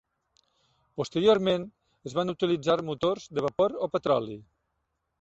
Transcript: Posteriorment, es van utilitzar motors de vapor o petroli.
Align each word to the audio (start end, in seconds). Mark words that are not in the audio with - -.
Posteriorment, 1.01 1.69
es 2.11 2.17
van 2.21 2.33
utilitzar 2.35 2.81
motors 2.91 3.31
de 3.37 3.47
vapor 3.49 3.81
o 3.89 3.95
petroli. 3.99 4.43